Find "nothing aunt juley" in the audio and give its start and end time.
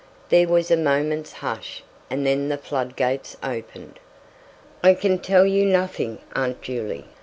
5.63-7.05